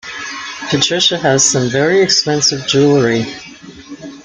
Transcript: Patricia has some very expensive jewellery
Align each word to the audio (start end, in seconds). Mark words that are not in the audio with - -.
Patricia 0.71 1.15
has 1.19 1.47
some 1.47 1.69
very 1.69 2.01
expensive 2.01 2.65
jewellery 2.65 3.27